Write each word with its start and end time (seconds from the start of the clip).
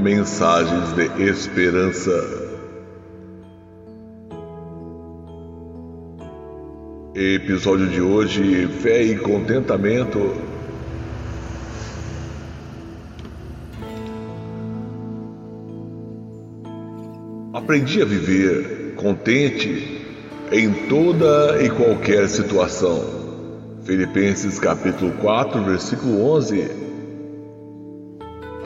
mensagens 0.00 0.94
de 0.94 1.22
esperança. 1.22 2.10
Episódio 7.14 7.86
de 7.88 8.00
hoje: 8.00 8.66
Fé 8.80 9.02
e 9.02 9.16
Contentamento. 9.18 10.34
Aprendi 17.52 18.00
a 18.00 18.06
viver 18.06 18.94
contente 18.96 20.00
em 20.50 20.72
toda 20.88 21.62
e 21.62 21.68
qualquer 21.68 22.26
situação. 22.28 23.04
Filipenses 23.84 24.58
capítulo 24.58 25.12
4, 25.20 25.62
versículo 25.64 26.22
11 26.22 26.89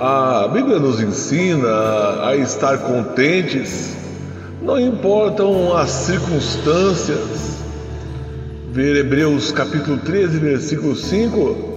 a 0.00 0.48
Bíblia 0.48 0.78
nos 0.78 1.00
ensina 1.00 2.26
a 2.26 2.34
estar 2.36 2.78
contentes, 2.78 3.94
não 4.60 4.80
importam 4.80 5.76
as 5.76 5.90
circunstâncias. 5.90 7.54
Ver 8.72 8.96
Hebreus 8.96 9.52
capítulo 9.52 9.98
13, 9.98 10.38
versículo 10.38 10.96
5. 10.96 11.74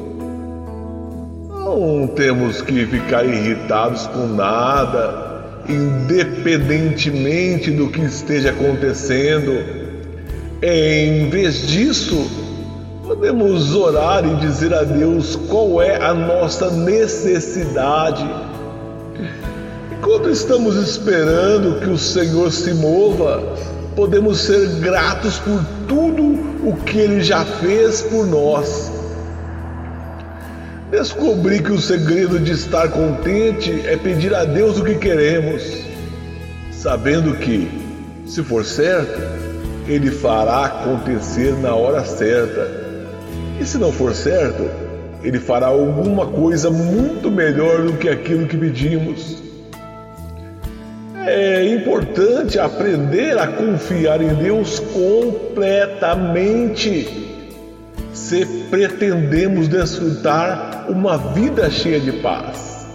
Não 1.49 2.07
temos 2.07 2.61
que 2.61 2.85
ficar 2.87 3.23
irritados 3.23 4.07
com 4.07 4.25
nada, 4.25 5.61
independentemente 5.69 7.69
do 7.69 7.89
que 7.89 8.01
esteja 8.01 8.49
acontecendo. 8.49 9.85
Em 10.59 11.29
vez 11.29 11.67
disso, 11.67 12.27
Podemos 13.07 13.73
orar 13.73 14.25
e 14.25 14.35
dizer 14.35 14.73
a 14.73 14.83
Deus 14.83 15.37
qual 15.47 15.81
é 15.81 15.95
a 15.95 16.13
nossa 16.13 16.69
necessidade. 16.69 18.29
Enquanto 19.97 20.29
estamos 20.29 20.75
esperando 20.75 21.79
que 21.79 21.89
o 21.89 21.97
Senhor 21.97 22.51
se 22.51 22.73
mova, 22.73 23.55
podemos 23.95 24.39
ser 24.39 24.81
gratos 24.81 25.39
por 25.39 25.63
tudo 25.87 26.21
o 26.67 26.75
que 26.85 26.99
Ele 26.99 27.21
já 27.21 27.45
fez 27.45 28.01
por 28.01 28.27
nós. 28.27 28.91
Descobri 30.91 31.63
que 31.63 31.71
o 31.71 31.79
segredo 31.79 32.37
de 32.37 32.51
estar 32.51 32.89
contente 32.89 33.87
é 33.87 33.95
pedir 33.95 34.35
a 34.35 34.43
Deus 34.43 34.79
o 34.79 34.83
que 34.83 34.95
queremos, 34.95 35.63
sabendo 36.73 37.35
que, 37.35 37.71
se 38.25 38.43
for 38.43 38.65
certo, 38.65 39.21
Ele 39.87 40.11
fará 40.11 40.65
acontecer 40.65 41.53
na 41.53 41.73
hora 41.73 42.03
certa 42.03 42.86
e 43.59 43.65
se 43.65 43.77
não 43.77 43.91
for 43.91 44.13
certo, 44.13 44.69
ele 45.23 45.39
fará 45.39 45.67
alguma 45.67 46.27
coisa 46.27 46.69
muito 46.69 47.31
melhor 47.31 47.83
do 47.83 47.93
que 47.93 48.07
aquilo 48.07 48.47
que 48.47 48.57
pedimos. 48.57 49.41
É 51.25 51.73
importante 51.73 52.57
aprender 52.57 53.37
a 53.37 53.47
confiar 53.47 54.21
em 54.21 54.33
Deus 54.35 54.79
completamente 54.79 57.25
se 58.13 58.45
pretendemos 58.69 59.67
desfrutar 59.67 60.85
uma 60.89 61.17
vida 61.17 61.69
cheia 61.69 61.99
de 61.99 62.13
paz. 62.13 62.87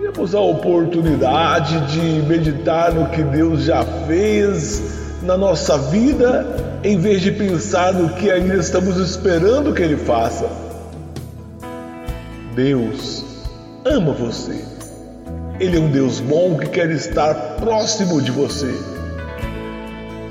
Temos 0.00 0.32
a 0.34 0.40
oportunidade 0.40 1.92
de 1.92 2.22
meditar 2.26 2.92
no 2.92 3.10
que 3.10 3.22
Deus 3.22 3.64
já 3.64 3.84
fez 4.06 5.11
na 5.22 5.36
nossa 5.36 5.78
vida 5.78 6.80
em 6.84 6.98
vez 6.98 7.20
de 7.20 7.30
pensar 7.30 7.92
no 7.92 8.10
que 8.14 8.30
ainda 8.30 8.56
estamos 8.56 8.96
esperando 8.96 9.72
que 9.72 9.82
Ele 9.82 9.96
faça. 9.96 10.48
Deus 12.54 13.24
ama 13.84 14.12
você. 14.12 14.64
Ele 15.60 15.76
é 15.76 15.80
um 15.80 15.90
Deus 15.90 16.20
bom 16.20 16.56
que 16.56 16.68
quer 16.68 16.90
estar 16.90 17.34
próximo 17.60 18.20
de 18.20 18.30
você. 18.30 18.74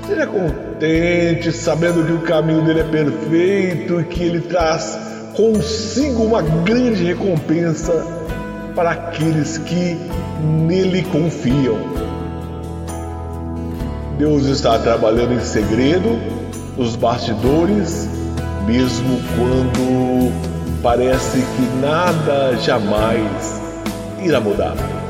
Seja 0.06 0.26
contente 0.26 1.52
sabendo 1.52 2.04
que 2.04 2.12
o 2.12 2.20
caminho 2.20 2.62
dele 2.64 2.80
é 2.80 2.84
perfeito 2.84 4.00
e 4.00 4.04
que 4.04 4.22
ele 4.22 4.40
traz 4.42 4.98
consigo 5.34 6.24
uma 6.24 6.42
grande 6.42 7.04
recompensa 7.04 8.04
para 8.74 8.90
aqueles 8.90 9.58
que 9.58 9.96
nele 10.66 11.02
confiam. 11.04 11.78
Deus 14.18 14.46
está 14.46 14.78
trabalhando 14.78 15.34
em 15.34 15.40
segredo, 15.40 16.18
nos 16.76 16.96
bastidores, 16.96 18.08
mesmo 18.66 19.20
quando 19.36 20.32
parece 20.82 21.38
que 21.38 21.80
nada 21.80 22.56
jamais 22.58 23.60
irá 24.22 24.40
mudar. 24.40 25.01